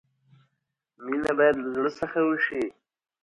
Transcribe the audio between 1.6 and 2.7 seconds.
لۀ زړۀ څخه وشي.